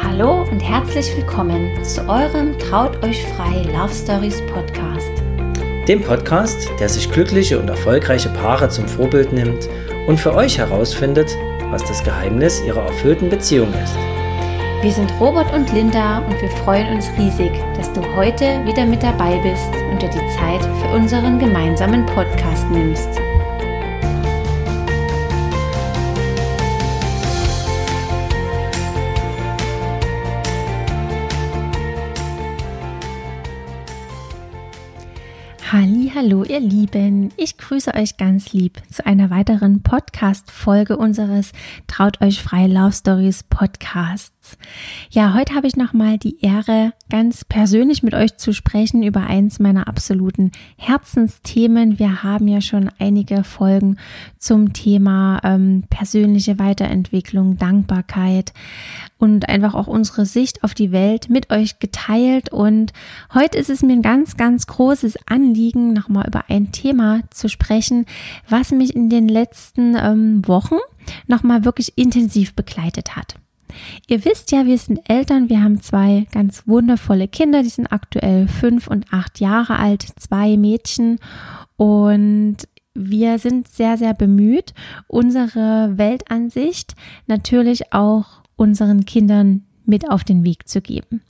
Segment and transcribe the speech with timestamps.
[0.00, 5.10] Hallo und herzlich willkommen zu eurem Traut euch frei Love Stories Podcast.
[5.86, 9.68] Dem Podcast, der sich glückliche und erfolgreiche Paare zum Vorbild nimmt
[10.06, 11.36] und für euch herausfindet,
[11.70, 13.94] was das Geheimnis ihrer erfüllten Beziehung ist.
[14.80, 19.02] Wir sind Robert und Linda und wir freuen uns riesig, dass du heute wieder mit
[19.02, 23.10] dabei bist und dir die Zeit für unseren gemeinsamen Podcast nimmst.
[35.74, 41.52] Hallo ihr Lieben, ich grüße euch ganz lieb zu einer weiteren Podcast-Folge unseres
[41.86, 43.42] Traut euch frei Love Stories
[44.42, 44.58] Podcasts.
[45.10, 49.58] Ja, heute habe ich nochmal die Ehre, ganz persönlich mit euch zu sprechen über eins
[49.58, 51.98] meiner absoluten Herzensthemen.
[51.98, 53.98] Wir haben ja schon einige Folgen
[54.38, 58.52] zum Thema ähm, persönliche Weiterentwicklung, Dankbarkeit
[59.18, 62.50] und einfach auch unsere Sicht auf die Welt mit euch geteilt.
[62.50, 62.92] Und
[63.34, 68.06] heute ist es mir ein ganz, ganz großes Anliegen, nochmal über ein Thema zu sprechen,
[68.48, 70.78] was mich in den letzten ähm, Wochen
[71.26, 73.36] nochmal wirklich intensiv begleitet hat.
[74.08, 78.48] Ihr wisst ja, wir sind Eltern, wir haben zwei ganz wundervolle Kinder, die sind aktuell
[78.48, 81.18] fünf und acht Jahre alt, zwei Mädchen
[81.76, 82.56] und
[82.94, 84.74] wir sind sehr, sehr bemüht,
[85.06, 86.94] unsere Weltansicht
[87.26, 91.22] natürlich auch unseren Kindern mit auf den Weg zu geben.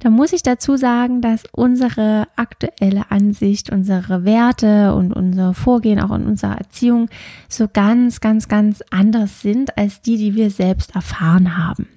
[0.00, 6.14] Da muss ich dazu sagen, dass unsere aktuelle Ansicht, unsere Werte und unser Vorgehen auch
[6.14, 7.08] in unserer Erziehung
[7.48, 11.88] so ganz, ganz, ganz anders sind als die, die wir selbst erfahren haben.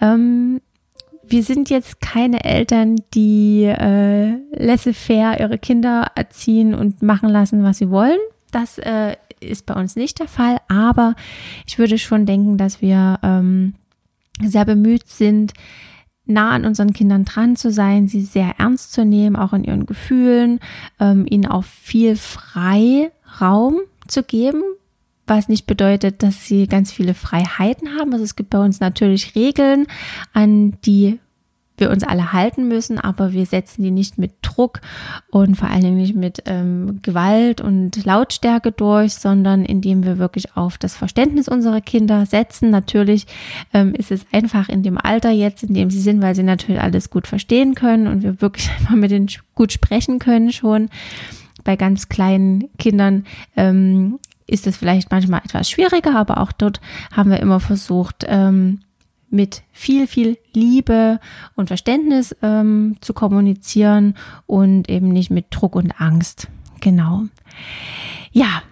[0.00, 0.60] Ähm,
[1.26, 7.78] wir sind jetzt keine Eltern, die äh, laissez-faire ihre Kinder erziehen und machen lassen, was
[7.78, 8.18] sie wollen.
[8.50, 11.14] Das äh, ist bei uns nicht der Fall, aber
[11.66, 13.74] ich würde schon denken, dass wir ähm,
[14.42, 15.52] sehr bemüht sind,
[16.30, 19.86] nah an unseren Kindern dran zu sein, sie sehr ernst zu nehmen, auch in ihren
[19.86, 20.60] Gefühlen,
[20.98, 24.62] ähm, ihnen auch viel Freiraum zu geben,
[25.26, 28.12] was nicht bedeutet, dass sie ganz viele Freiheiten haben.
[28.12, 29.86] Also es gibt bei uns natürlich Regeln,
[30.32, 31.18] an die
[31.80, 34.80] wir uns alle halten müssen, aber wir setzen die nicht mit Druck
[35.30, 40.56] und vor allen Dingen nicht mit ähm, Gewalt und Lautstärke durch, sondern indem wir wirklich
[40.56, 42.70] auf das Verständnis unserer Kinder setzen.
[42.70, 43.26] Natürlich
[43.72, 46.80] ähm, ist es einfach in dem Alter jetzt, in dem sie sind, weil sie natürlich
[46.80, 50.90] alles gut verstehen können und wir wirklich einfach mit denen gut sprechen können schon.
[51.64, 53.24] Bei ganz kleinen Kindern
[53.56, 56.80] ähm, ist es vielleicht manchmal etwas schwieriger, aber auch dort
[57.12, 58.80] haben wir immer versucht, ähm,
[59.30, 61.20] mit viel, viel Liebe
[61.54, 64.14] und Verständnis ähm, zu kommunizieren
[64.46, 66.48] und eben nicht mit Druck und Angst.
[66.80, 67.24] Genau.
[68.32, 68.62] Ja,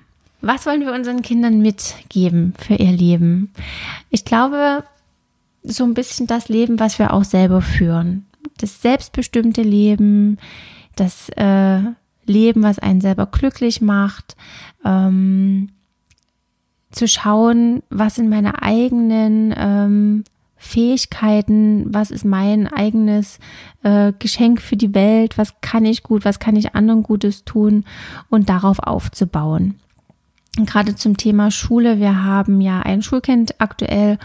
[0.41, 3.53] was wollen wir unseren Kindern mitgeben für ihr Leben?
[4.11, 4.85] Ich glaube,
[5.63, 8.27] so ein bisschen das Leben, was wir auch selber führen.
[8.59, 10.39] Das selbstbestimmte Leben,
[10.97, 11.81] das äh,
[12.25, 14.37] Leben, was einen selber glücklich macht.
[14.85, 15.71] Ähm,
[16.91, 20.25] zu schauen, was in meiner eigenen ähm,
[20.59, 23.39] Fähigkeiten, was ist mein eigenes
[23.83, 27.85] äh, Geschenk für die Welt, was kann ich gut, was kann ich anderen Gutes tun
[28.29, 29.77] und darauf aufzubauen.
[30.57, 34.19] gerade zum Thema Schule, wir haben ja ein Schulkind aktuell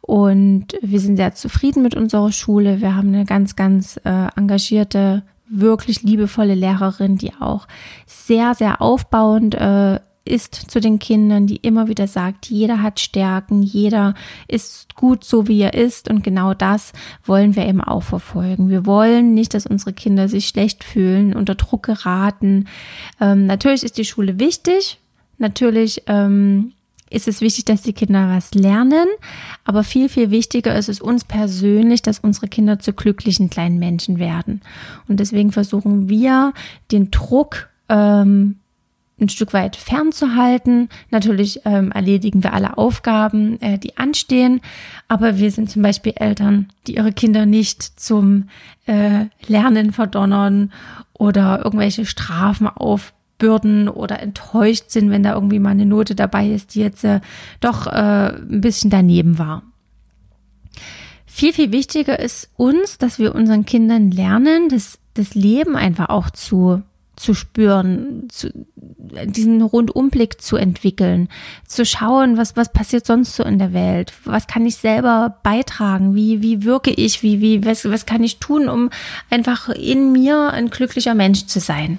[0.00, 2.80] und wir sind sehr zufrieden mit unserer Schule.
[2.80, 7.66] Wir haben eine ganz, ganz äh, engagierte, wirklich liebevolle Lehrerin, die auch
[8.06, 9.98] sehr, sehr aufbauend äh,
[10.30, 14.14] ist zu den Kindern, die immer wieder sagt, jeder hat Stärken, jeder
[14.48, 16.08] ist gut so, wie er ist.
[16.08, 16.92] Und genau das
[17.24, 18.68] wollen wir eben auch verfolgen.
[18.68, 22.66] Wir wollen nicht, dass unsere Kinder sich schlecht fühlen, unter Druck geraten.
[23.20, 24.98] Ähm, natürlich ist die Schule wichtig.
[25.38, 26.72] Natürlich ähm,
[27.10, 29.08] ist es wichtig, dass die Kinder was lernen.
[29.64, 34.18] Aber viel, viel wichtiger ist es uns persönlich, dass unsere Kinder zu glücklichen kleinen Menschen
[34.18, 34.62] werden.
[35.08, 36.54] Und deswegen versuchen wir,
[36.92, 38.59] den Druck ähm,
[39.20, 40.88] ein Stück weit fernzuhalten.
[41.10, 44.60] Natürlich ähm, erledigen wir alle Aufgaben, äh, die anstehen,
[45.08, 48.48] aber wir sind zum Beispiel Eltern, die ihre Kinder nicht zum
[48.86, 50.72] äh, Lernen verdonnern
[51.12, 56.74] oder irgendwelche Strafen aufbürden oder enttäuscht sind, wenn da irgendwie mal eine Note dabei ist,
[56.74, 57.20] die jetzt äh,
[57.60, 59.62] doch äh, ein bisschen daneben war.
[61.26, 66.30] Viel, viel wichtiger ist uns, dass wir unseren Kindern lernen, das, das Leben einfach auch
[66.30, 66.82] zu
[67.20, 71.28] zu spüren, zu, diesen Rundumblick zu entwickeln,
[71.66, 76.14] zu schauen, was, was passiert sonst so in der Welt, was kann ich selber beitragen,
[76.14, 78.88] wie, wie wirke ich, wie, wie, was, was kann ich tun, um
[79.28, 81.98] einfach in mir ein glücklicher Mensch zu sein.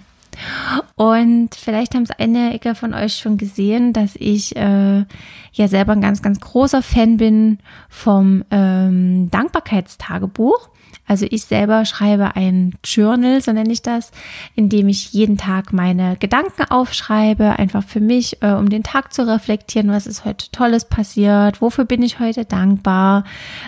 [0.95, 5.05] Und vielleicht haben es einige von euch schon gesehen, dass ich äh,
[5.53, 7.59] ja selber ein ganz, ganz großer Fan bin
[7.89, 10.69] vom ähm, Dankbarkeitstagebuch.
[11.07, 14.11] Also ich selber schreibe ein Journal, so nenne ich das,
[14.55, 19.13] in dem ich jeden Tag meine Gedanken aufschreibe, einfach für mich, äh, um den Tag
[19.13, 23.25] zu reflektieren, was ist heute Tolles passiert, wofür bin ich heute dankbar.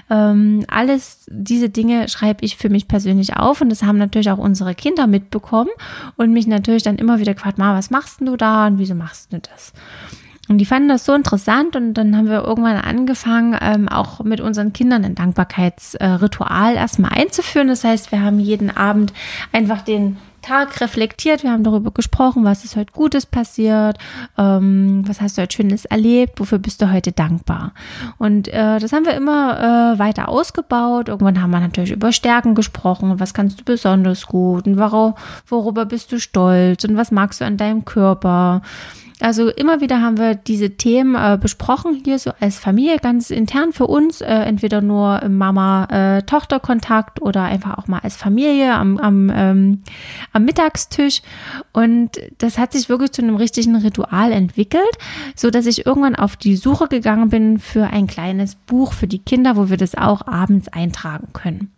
[0.09, 4.37] Ähm, alles diese Dinge schreibe ich für mich persönlich auf und das haben natürlich auch
[4.37, 5.71] unsere Kinder mitbekommen
[6.15, 9.33] und mich natürlich dann immer wieder gefragt, Ma, was machst du da und wieso machst
[9.33, 9.73] du das?
[10.49, 14.41] Und die fanden das so interessant und dann haben wir irgendwann angefangen, ähm, auch mit
[14.41, 17.69] unseren Kindern ein Dankbarkeitsritual erstmal einzuführen.
[17.69, 19.13] Das heißt, wir haben jeden Abend
[19.53, 21.43] einfach den Tag reflektiert.
[21.43, 23.97] Wir haben darüber gesprochen, was ist heute Gutes passiert,
[24.37, 27.71] ähm, was hast du heute Schönes erlebt, wofür bist du heute dankbar.
[28.17, 31.07] Und äh, das haben wir immer äh, weiter ausgebaut.
[31.07, 33.19] Irgendwann haben wir natürlich über Stärken gesprochen.
[33.19, 35.15] Was kannst du besonders gut und worauf,
[35.47, 38.61] worüber bist du stolz und was magst du an deinem Körper.
[39.23, 43.71] Also immer wieder haben wir diese Themen äh, besprochen hier so als Familie ganz intern
[43.71, 49.31] für uns, äh, entweder nur Mama-Tochter-Kontakt äh, oder einfach auch mal als Familie am, am,
[49.33, 49.83] ähm,
[50.33, 51.21] am Mittagstisch.
[51.71, 54.83] Und das hat sich wirklich zu einem richtigen Ritual entwickelt,
[55.37, 59.19] so dass ich irgendwann auf die Suche gegangen bin für ein kleines Buch für die
[59.19, 61.71] Kinder, wo wir das auch abends eintragen können.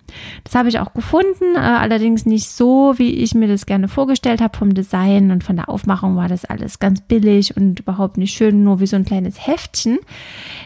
[0.43, 4.41] Das habe ich auch gefunden, äh, allerdings nicht so, wie ich mir das gerne vorgestellt
[4.41, 8.35] habe vom Design und von der Aufmachung war das alles ganz billig und überhaupt nicht
[8.35, 9.99] schön, nur wie so ein kleines Heftchen.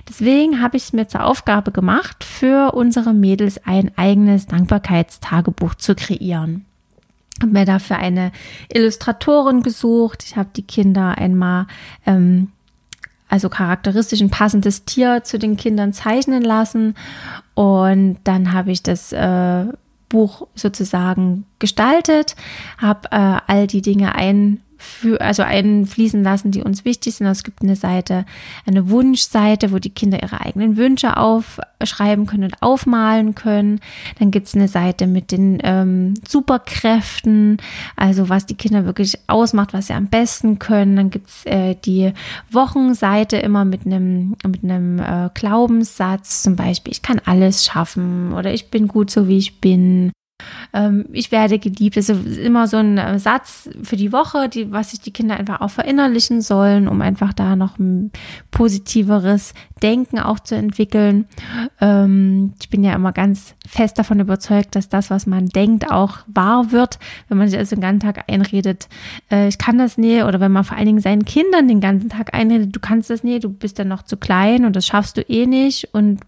[0.08, 5.96] Deswegen habe ich es mir zur Aufgabe gemacht, für unsere Mädels ein eigenes Dankbarkeitstagebuch zu
[5.96, 6.66] kreieren
[7.42, 8.34] habe mir dafür eine
[8.74, 10.26] Illustratorin gesucht.
[10.26, 11.68] Ich habe die Kinder einmal
[12.06, 12.50] ähm,
[13.30, 16.96] also charakteristisch ein passendes Tier zu den Kindern zeichnen lassen.
[17.60, 19.66] Und dann habe ich das äh,
[20.08, 22.38] Buch sozusagen gestaltet,
[22.78, 27.28] habe äh, all die Dinge ein für, also einfließen lassen, die uns wichtig sind.
[27.28, 28.26] Es gibt eine Seite,
[28.66, 33.82] eine Wunschseite, wo die Kinder ihre eigenen Wünsche aufschreiben können und aufmalen können.
[34.18, 37.58] Dann gibt es eine Seite mit den ähm, Superkräften,
[37.96, 40.96] also was die Kinder wirklich ausmacht, was sie am besten können.
[40.96, 42.14] Dann gibt es äh, die
[42.50, 48.54] Wochenseite immer mit einem mit einem äh, Glaubenssatz, zum Beispiel, ich kann alles schaffen oder
[48.54, 50.12] ich bin gut so wie ich bin
[50.74, 51.98] ähm, ich werde geliebt.
[51.98, 55.38] Das ist immer so ein äh, Satz für die Woche, die, was sich die Kinder
[55.38, 58.12] einfach auch verinnerlichen sollen, um einfach da noch ein
[58.52, 61.26] positiveres Denken auch zu entwickeln.
[61.82, 66.20] Ähm, ich bin ja immer ganz fest davon überzeugt, dass das, was man denkt, auch
[66.28, 68.88] wahr wird, wenn man sich also den ganzen Tag einredet,
[69.32, 72.10] äh, ich kann das nie, oder wenn man vor allen Dingen seinen Kindern den ganzen
[72.10, 75.18] Tag einredet, du kannst das nie, du bist dann noch zu klein und das schaffst
[75.18, 76.20] du eh nicht und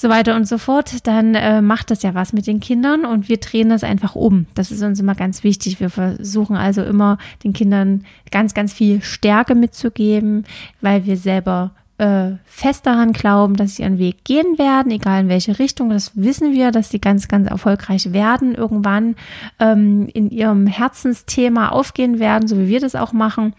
[0.00, 3.28] so weiter und so fort, dann äh, macht das ja was mit den Kindern und
[3.28, 4.46] wir drehen das einfach um.
[4.54, 5.78] Das ist uns immer ganz wichtig.
[5.78, 10.44] Wir versuchen also immer den Kindern ganz, ganz viel Stärke mitzugeben,
[10.80, 15.28] weil wir selber äh, fest daran glauben, dass sie ihren Weg gehen werden, egal in
[15.28, 15.90] welche Richtung.
[15.90, 19.16] Das wissen wir, dass sie ganz, ganz erfolgreich werden, irgendwann
[19.58, 23.52] ähm, in ihrem Herzensthema aufgehen werden, so wie wir das auch machen.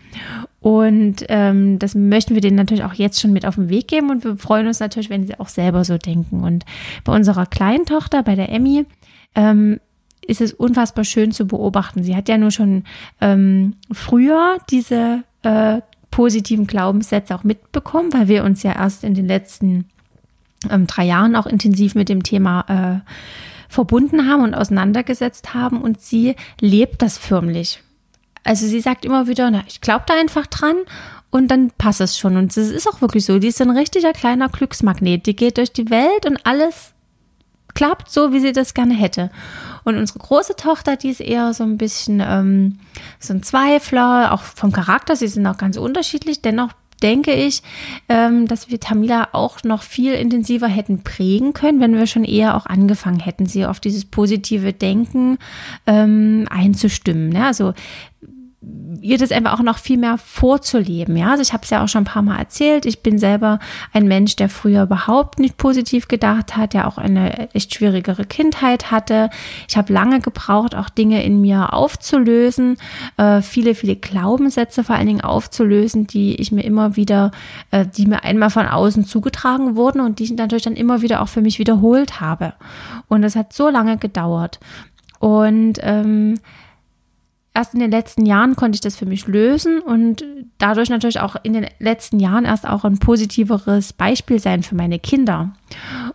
[0.62, 4.12] Und ähm, das möchten wir denen natürlich auch jetzt schon mit auf den Weg geben
[4.12, 6.44] und wir freuen uns natürlich, wenn sie auch selber so denken.
[6.44, 6.66] Und
[7.04, 8.86] bei unserer kleinen Tochter, bei der Emmy,
[9.34, 9.80] ähm,
[10.25, 12.04] ist es unfassbar schön zu beobachten.
[12.04, 12.84] Sie hat ja nur schon
[13.22, 15.81] ähm, früher diese äh,
[16.12, 19.86] positiven Glaubenssätze auch mitbekommen, weil wir uns ja erst in den letzten
[20.69, 23.09] ähm, drei Jahren auch intensiv mit dem Thema äh,
[23.68, 27.81] verbunden haben und auseinandergesetzt haben und sie lebt das förmlich.
[28.44, 30.78] Also sie sagt immer wieder, na, ich glaube da einfach dran
[31.30, 32.38] und dann passt es schon.
[32.38, 33.40] Und es ist auch wirklich so.
[33.40, 35.26] Die ist ein richtiger kleiner Glücksmagnet.
[35.26, 36.94] Die geht durch die Welt und alles
[37.74, 39.31] klappt so, wie sie das gerne hätte.
[39.83, 42.80] Und unsere große Tochter, die ist eher so ein bisschen ähm,
[43.19, 45.16] so ein Zweifler, auch vom Charakter.
[45.16, 46.42] Sie sind auch ganz unterschiedlich.
[46.42, 47.62] Dennoch denke ich,
[48.10, 52.56] ähm, dass wir Tamila auch noch viel intensiver hätten prägen können, wenn wir schon eher
[52.56, 55.38] auch angefangen hätten, sie auf dieses positive Denken
[55.88, 57.30] ähm, einzustimmen.
[57.30, 57.46] Ne?
[57.46, 57.74] Also
[59.01, 61.18] ihr das einfach auch noch viel mehr vorzuleben.
[61.18, 62.85] Ja, also ich habe es ja auch schon ein paar Mal erzählt.
[62.85, 63.57] Ich bin selber
[63.91, 68.91] ein Mensch, der früher überhaupt nicht positiv gedacht hat, der auch eine echt schwierigere Kindheit
[68.91, 69.31] hatte.
[69.68, 72.77] Ich habe lange gebraucht, auch Dinge in mir aufzulösen,
[73.18, 77.31] äh, viele, viele Glaubenssätze vor allen Dingen aufzulösen, die ich mir immer wieder,
[77.71, 81.23] äh, die mir einmal von außen zugetragen wurden und die ich natürlich dann immer wieder
[81.23, 82.53] auch für mich wiederholt habe.
[83.07, 84.59] Und das hat so lange gedauert.
[85.18, 86.39] Und ähm,
[87.54, 90.24] erst in den letzten Jahren konnte ich das für mich lösen und
[90.58, 95.00] dadurch natürlich auch in den letzten Jahren erst auch ein positiveres Beispiel sein für meine
[95.00, 95.54] Kinder.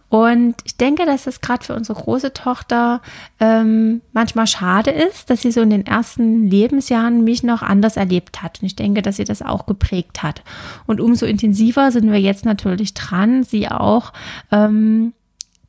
[0.09, 3.03] Und ich denke, dass es gerade für unsere große Tochter
[3.39, 8.43] ähm, manchmal schade ist, dass sie so in den ersten Lebensjahren mich noch anders erlebt
[8.43, 8.61] hat.
[8.61, 10.43] Und ich denke, dass sie das auch geprägt hat.
[10.87, 14.13] Und umso intensiver sind wir jetzt natürlich dran, sie auch
[14.51, 15.13] ähm,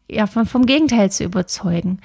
[0.10, 2.00] ja, vom, vom Gegenteil zu überzeugen.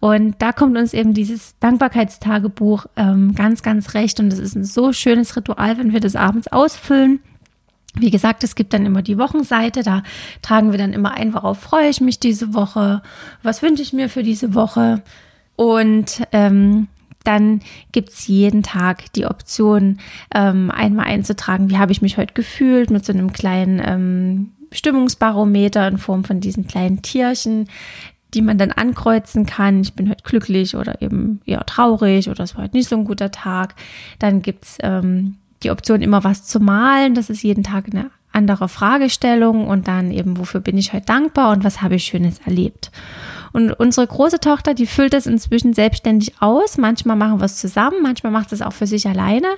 [0.00, 4.20] Und da kommt uns eben dieses Dankbarkeitstagebuch ähm, ganz, ganz recht.
[4.20, 7.20] Und es ist ein so schönes Ritual, wenn wir das abends ausfüllen
[7.98, 10.02] wie gesagt, es gibt dann immer die Wochenseite, da
[10.42, 13.02] tragen wir dann immer ein, worauf freue ich mich diese Woche,
[13.42, 15.02] was wünsche ich mir für diese Woche.
[15.56, 16.88] Und ähm,
[17.24, 17.60] dann
[17.92, 19.98] gibt's jeden Tag die Option,
[20.34, 25.86] ähm, einmal einzutragen, wie habe ich mich heute gefühlt, mit so einem kleinen ähm, Stimmungsbarometer
[25.88, 27.68] in Form von diesen kleinen Tierchen,
[28.34, 29.80] die man dann ankreuzen kann.
[29.80, 33.04] Ich bin heute glücklich oder eben eher traurig oder es war heute nicht so ein
[33.04, 33.74] guter Tag.
[34.18, 37.14] Dann gibt's ähm, die Option, immer was zu malen.
[37.14, 41.52] Das ist jeden Tag eine andere Fragestellung und dann eben, wofür bin ich heute dankbar
[41.52, 42.90] und was habe ich Schönes erlebt.
[43.52, 46.78] Und unsere große Tochter, die füllt das inzwischen selbstständig aus.
[46.78, 49.48] Manchmal machen wir es zusammen, manchmal macht es auch für sich alleine.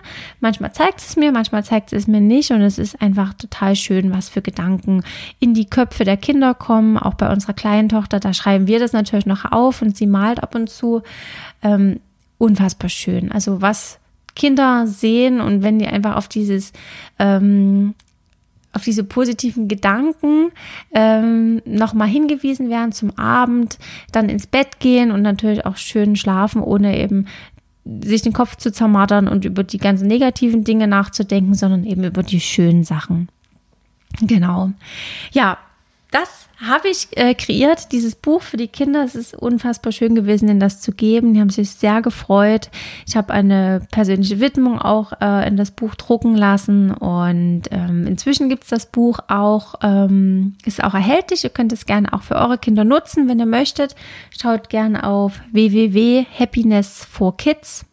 [0.41, 2.51] Manchmal zeigt es mir, manchmal zeigt es mir nicht.
[2.51, 5.03] Und es ist einfach total schön, was für Gedanken
[5.41, 6.99] in die Köpfe der Kinder kommen.
[6.99, 10.43] Auch bei unserer kleinen Tochter, da schreiben wir das natürlich noch auf und sie malt
[10.43, 11.03] ab und zu.
[11.63, 12.01] Ähm,
[12.39, 13.33] unfassbar schön.
[13.33, 13.99] Also was
[14.35, 16.73] Kinder sehen und wenn die einfach auf dieses
[17.19, 17.95] ähm,
[18.73, 20.51] auf diese positiven Gedanken
[20.93, 23.79] ähm, nochmal hingewiesen werden zum Abend,
[24.13, 27.27] dann ins Bett gehen und natürlich auch schön schlafen, ohne eben
[28.03, 32.23] sich den Kopf zu zermartern und über die ganzen negativen Dinge nachzudenken, sondern eben über
[32.23, 33.29] die schönen Sachen.
[34.21, 34.73] Genau.
[35.33, 35.59] Ja,
[36.11, 39.05] das habe ich äh, kreiert, dieses Buch für die Kinder.
[39.05, 41.35] Es ist unfassbar schön gewesen, ihnen das zu geben.
[41.35, 42.71] Die haben sich sehr gefreut.
[43.07, 48.49] Ich habe eine persönliche Widmung auch äh, in das Buch drucken lassen und ähm, inzwischen
[48.49, 51.45] gibt es das Buch auch, ähm, ist auch erhältlich.
[51.45, 53.95] Ihr könnt es gerne auch für eure Kinder nutzen, wenn ihr möchtet.
[54.31, 57.85] Schaut gerne auf www.happiness4kids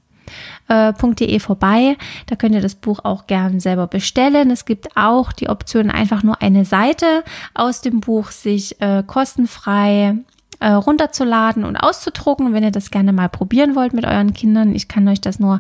[0.68, 1.98] www.buchhandlung.de vorbei.
[2.28, 4.52] Da könnt ihr das Buch auch gern selber bestellen.
[4.52, 10.18] Es gibt auch die Option, einfach nur eine Seite aus dem Buch sich äh, kostenfrei
[10.60, 14.74] äh, runterzuladen und auszudrucken, wenn ihr das gerne mal probieren wollt mit euren Kindern.
[14.76, 15.60] Ich kann euch das nur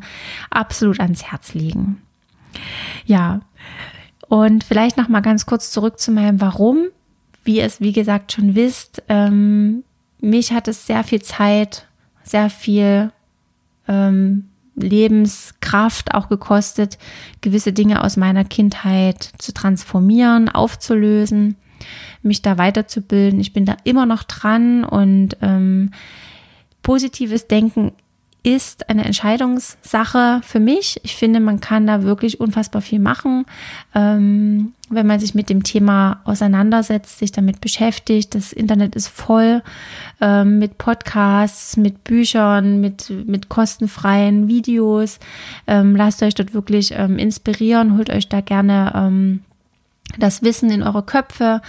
[0.49, 2.01] absolut ans Herz legen.
[3.05, 3.41] Ja,
[4.27, 6.87] und vielleicht noch mal ganz kurz zurück zu meinem Warum.
[7.43, 9.83] Wie ihr es, wie gesagt, schon wisst, ähm,
[10.19, 11.85] mich hat es sehr viel Zeit,
[12.23, 13.11] sehr viel
[13.87, 16.97] ähm, Lebenskraft auch gekostet,
[17.41, 21.55] gewisse Dinge aus meiner Kindheit zu transformieren, aufzulösen,
[22.21, 23.39] mich da weiterzubilden.
[23.39, 25.91] Ich bin da immer noch dran und ähm,
[26.81, 27.93] positives Denken
[28.45, 30.99] ist eine Entscheidungssache für mich.
[31.03, 33.45] Ich finde, man kann da wirklich unfassbar viel machen,
[33.95, 38.35] ähm, wenn man sich mit dem Thema auseinandersetzt, sich damit beschäftigt.
[38.35, 39.63] Das Internet ist voll
[40.21, 45.19] ähm, mit Podcasts, mit Büchern, mit, mit kostenfreien Videos.
[45.65, 49.41] Ähm, lasst euch dort wirklich ähm, inspirieren, holt euch da gerne ähm,
[50.17, 51.61] das Wissen in eure Köpfe,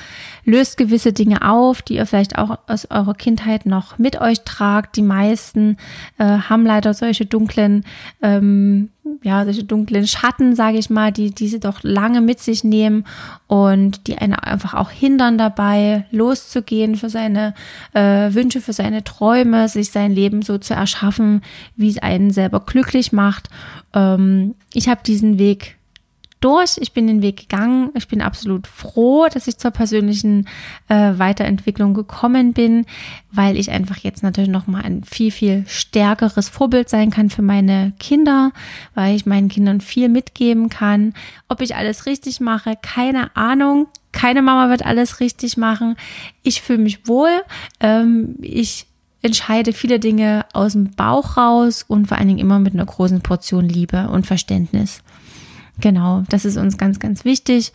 [0.44, 4.96] löst gewisse Dinge auf, die ihr vielleicht auch aus eurer Kindheit noch mit euch tragt.
[4.96, 5.76] Die meisten
[6.18, 7.84] äh, haben leider solche dunklen,
[8.22, 8.90] ähm,
[9.22, 13.04] ja, solche dunklen Schatten, sage ich mal, die diese doch lange mit sich nehmen
[13.46, 17.54] und die einen einfach auch hindern dabei, loszugehen für seine
[17.94, 21.42] äh, Wünsche, für seine Träume, sich sein Leben so zu erschaffen,
[21.76, 23.48] wie es einen selber glücklich macht.
[23.92, 25.76] Ähm, ich habe diesen Weg
[26.40, 26.76] durch.
[26.78, 27.90] Ich bin den Weg gegangen.
[27.94, 30.46] Ich bin absolut froh, dass ich zur persönlichen
[30.88, 32.86] äh, Weiterentwicklung gekommen bin,
[33.32, 37.42] weil ich einfach jetzt natürlich noch mal ein viel viel stärkeres Vorbild sein kann für
[37.42, 38.52] meine Kinder,
[38.94, 41.14] weil ich meinen Kindern viel mitgeben kann.
[41.48, 43.88] Ob ich alles richtig mache, keine Ahnung.
[44.12, 45.96] Keine Mama wird alles richtig machen.
[46.42, 47.42] Ich fühle mich wohl.
[47.80, 48.86] Ähm, ich
[49.22, 53.20] entscheide viele Dinge aus dem Bauch raus und vor allen Dingen immer mit einer großen
[53.20, 55.02] Portion Liebe und Verständnis.
[55.80, 57.72] Genau, das ist uns ganz, ganz wichtig.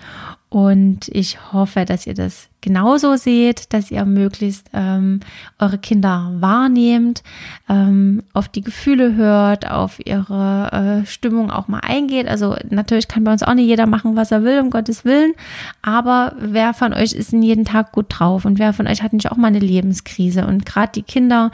[0.50, 5.20] Und ich hoffe, dass ihr das genauso seht, dass ihr möglichst ähm,
[5.60, 7.24] eure Kinder wahrnehmt,
[7.68, 12.28] ähm, auf die Gefühle hört, auf ihre äh, Stimmung auch mal eingeht.
[12.28, 15.34] Also natürlich kann bei uns auch nicht jeder machen, was er will, um Gottes Willen.
[15.82, 19.14] Aber wer von euch ist in jeden Tag gut drauf und wer von euch hat
[19.14, 20.46] nicht auch mal eine Lebenskrise?
[20.46, 21.52] Und gerade die Kinder,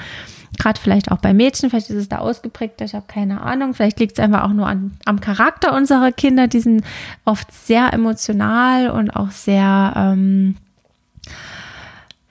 [0.57, 3.73] Gerade vielleicht auch bei Mädchen, vielleicht ist es da ausgeprägt, ich habe keine Ahnung.
[3.73, 6.47] Vielleicht liegt es einfach auch nur an, am Charakter unserer Kinder.
[6.47, 6.83] Die sind
[7.25, 10.55] oft sehr emotional und auch sehr, ähm,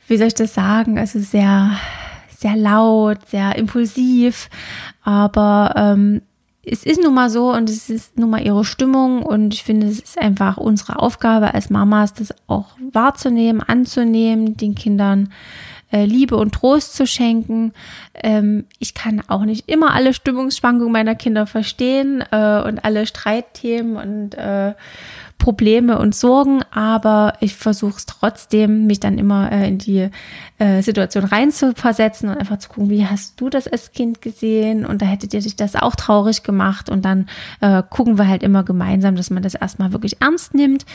[0.06, 1.72] wie soll ich das sagen, also sehr,
[2.36, 4.48] sehr laut, sehr impulsiv.
[5.02, 6.22] Aber ähm,
[6.62, 9.86] es ist nun mal so und es ist nun mal ihre Stimmung und ich finde,
[9.86, 15.32] es ist einfach unsere Aufgabe als Mamas, das auch wahrzunehmen, anzunehmen, den Kindern
[15.92, 17.72] äh, Liebe und Trost zu schenken.
[18.14, 23.96] Ähm, ich kann auch nicht immer alle Stimmungsschwankungen meiner Kinder verstehen äh, und alle Streitthemen
[23.96, 24.74] und äh,
[25.38, 30.08] Probleme und Sorgen, aber ich versuche es trotzdem, mich dann immer äh, in die
[30.58, 35.02] äh, Situation reinzuversetzen und einfach zu gucken, wie hast du das als Kind gesehen und
[35.02, 37.28] da hättet ihr dich das auch traurig gemacht und dann
[37.60, 40.86] äh, gucken wir halt immer gemeinsam, dass man das erstmal wirklich ernst nimmt.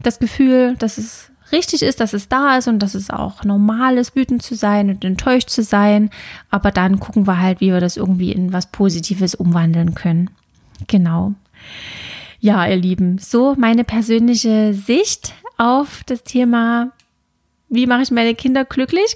[0.00, 3.98] Das Gefühl, dass es richtig ist, dass es da ist und dass es auch normal
[3.98, 6.10] ist, wütend zu sein und enttäuscht zu sein.
[6.50, 10.30] Aber dann gucken wir halt, wie wir das irgendwie in was Positives umwandeln können.
[10.86, 11.34] Genau.
[12.40, 16.92] Ja, ihr Lieben, so meine persönliche Sicht auf das Thema,
[17.68, 19.14] wie mache ich meine Kinder glücklich?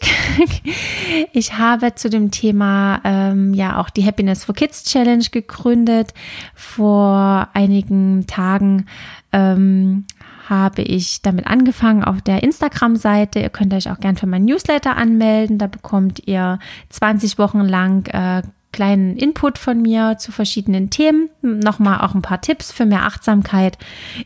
[1.32, 6.12] ich habe zu dem Thema ähm, ja auch die Happiness for Kids Challenge gegründet.
[6.54, 8.86] Vor einigen Tagen
[9.32, 10.04] ähm,
[10.48, 13.40] habe ich damit angefangen auf der Instagram-Seite.
[13.40, 15.58] Ihr könnt euch auch gern für mein Newsletter anmelden.
[15.58, 16.58] Da bekommt ihr
[16.90, 18.42] 20 Wochen lang äh,
[18.72, 21.28] kleinen Input von mir zu verschiedenen Themen.
[21.42, 23.78] Nochmal auch ein paar Tipps für mehr Achtsamkeit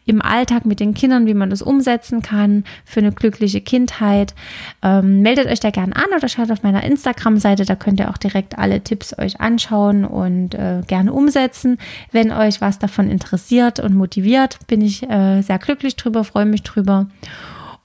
[0.06, 4.34] im Alltag mit den Kindern, wie man das umsetzen kann für eine glückliche Kindheit.
[4.82, 7.64] Ähm, meldet euch da gerne an oder schaut auf meiner Instagram-Seite.
[7.64, 11.78] Da könnt ihr auch direkt alle Tipps euch anschauen und äh, gerne umsetzen.
[12.12, 16.62] Wenn euch was davon interessiert und motiviert, bin ich äh, sehr glücklich drüber, freue mich
[16.62, 17.08] drüber.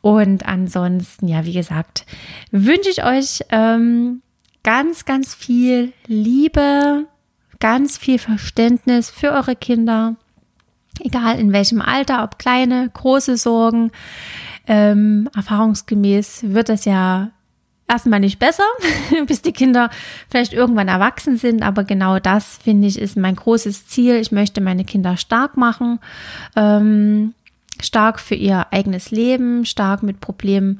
[0.01, 2.05] Und ansonsten, ja, wie gesagt,
[2.51, 4.21] wünsche ich euch ähm,
[4.63, 7.05] ganz, ganz viel Liebe,
[7.59, 10.15] ganz viel Verständnis für eure Kinder,
[10.99, 13.91] egal in welchem Alter, ob kleine, große Sorgen.
[14.67, 17.31] Ähm, erfahrungsgemäß wird das ja
[17.87, 18.63] erstmal nicht besser,
[19.27, 19.89] bis die Kinder
[20.29, 21.61] vielleicht irgendwann erwachsen sind.
[21.61, 24.15] Aber genau das, finde ich, ist mein großes Ziel.
[24.15, 25.99] Ich möchte meine Kinder stark machen,
[26.55, 27.33] ähm,
[27.81, 30.79] stark für ihr eigenes Leben, stark mit Problemen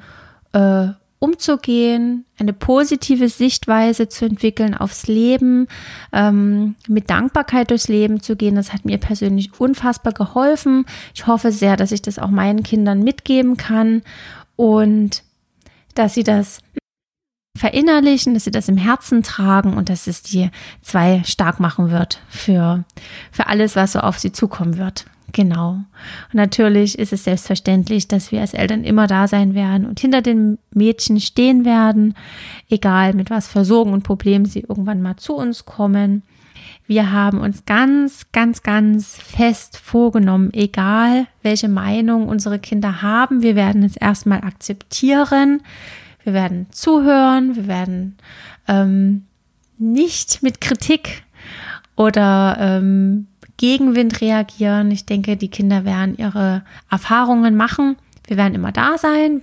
[0.52, 0.88] äh,
[1.22, 5.68] umzugehen, eine positive Sichtweise zu entwickeln aufs Leben,
[6.12, 8.56] ähm, mit Dankbarkeit durchs Leben zu gehen.
[8.56, 10.84] Das hat mir persönlich unfassbar geholfen.
[11.14, 14.02] Ich hoffe sehr, dass ich das auch meinen Kindern mitgeben kann
[14.56, 15.22] und
[15.94, 16.58] dass sie das
[17.56, 22.20] verinnerlichen, dass sie das im Herzen tragen und dass es die zwei stark machen wird
[22.28, 22.84] für,
[23.30, 25.04] für alles, was so auf sie zukommen wird.
[25.30, 25.70] Genau.
[25.70, 30.20] Und natürlich ist es selbstverständlich, dass wir als Eltern immer da sein werden und hinter
[30.20, 32.14] den Mädchen stehen werden,
[32.68, 36.22] egal mit was für Sorgen und Problemen sie irgendwann mal zu uns kommen.
[36.86, 43.56] Wir haben uns ganz, ganz, ganz fest vorgenommen, egal welche Meinung unsere Kinder haben, wir
[43.56, 45.62] werden es erstmal akzeptieren,
[46.24, 48.16] wir werden zuhören, wir werden
[48.68, 49.24] ähm,
[49.78, 51.22] nicht mit Kritik
[51.96, 53.26] oder ähm,
[53.62, 54.90] Gegenwind reagieren.
[54.90, 57.94] Ich denke, die Kinder werden ihre Erfahrungen machen.
[58.26, 59.42] Wir werden immer da sein.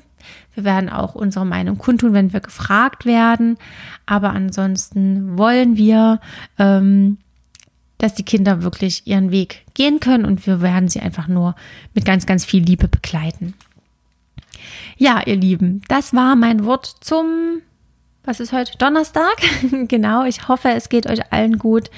[0.54, 3.58] Wir werden auch unsere Meinung kundtun, wenn wir gefragt werden.
[4.06, 6.20] Aber ansonsten wollen wir,
[6.58, 7.20] ähm,
[7.98, 11.56] dass die Kinder wirklich ihren Weg gehen können und wir werden sie einfach nur
[11.94, 13.54] mit ganz, ganz viel Liebe begleiten.
[14.98, 17.62] Ja, ihr Lieben, das war mein Wort zum
[18.30, 18.78] was ist heute?
[18.78, 19.38] Donnerstag?
[19.88, 21.90] genau, ich hoffe, es geht euch allen gut.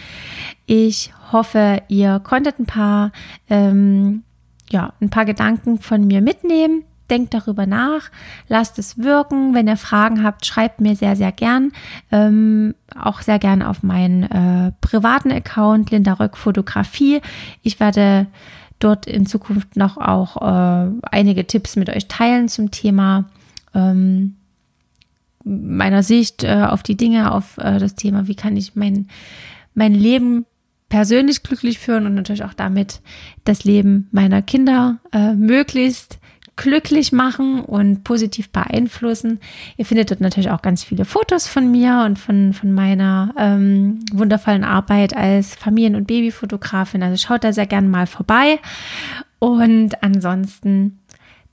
[0.65, 3.11] Ich hoffe, ihr konntet ein paar,
[3.49, 4.23] ähm,
[4.69, 6.85] ja, ein paar Gedanken von mir mitnehmen.
[7.09, 8.09] Denkt darüber nach,
[8.47, 9.53] lasst es wirken.
[9.53, 11.73] Wenn ihr Fragen habt, schreibt mir sehr, sehr gern.
[12.13, 17.19] Ähm, auch sehr gern auf meinen äh, privaten Account, Linda Röck Fotografie.
[17.61, 18.27] Ich werde
[18.79, 23.25] dort in Zukunft noch auch äh, einige Tipps mit euch teilen zum Thema
[23.75, 24.37] ähm,
[25.43, 29.08] meiner Sicht äh, auf die Dinge, auf äh, das Thema, wie kann ich mein,
[29.73, 30.45] mein Leben
[30.89, 33.01] persönlich glücklich führen und natürlich auch damit
[33.45, 36.19] das Leben meiner Kinder äh, möglichst
[36.58, 39.39] glücklich machen und positiv beeinflussen.
[39.77, 43.99] Ihr findet dort natürlich auch ganz viele Fotos von mir und von, von meiner ähm,
[44.12, 47.01] wundervollen Arbeit als Familien- und Babyfotografin.
[47.01, 48.60] Also schaut da sehr gerne mal vorbei.
[49.39, 50.99] Und ansonsten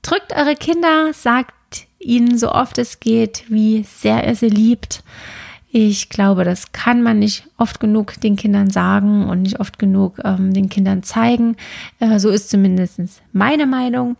[0.01, 1.55] drückt eure Kinder, sagt
[1.99, 5.03] ihnen so oft es geht, wie sehr er sie liebt.
[5.71, 10.19] Ich glaube, das kann man nicht oft genug den Kindern sagen und nicht oft genug
[10.23, 11.57] ähm, den Kindern zeigen.
[11.99, 12.99] Äh, so ist zumindest
[13.33, 14.17] meine Meinung.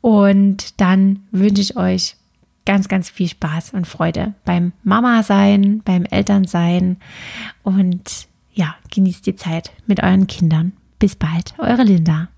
[0.00, 2.16] Und dann wünsche ich euch
[2.64, 6.96] ganz, ganz viel Spaß und Freude beim Mama sein, beim Elternsein
[7.62, 10.72] und ja, genießt die Zeit mit euren Kindern.
[10.98, 12.28] Bis bald, eure Linda.